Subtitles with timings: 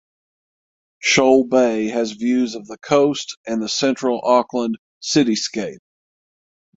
[1.03, 5.77] Shoal Bay has views of the coast and the central Auckland cityscape.